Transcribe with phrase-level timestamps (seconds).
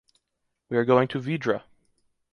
[0.67, 1.61] We are going to Vidrà.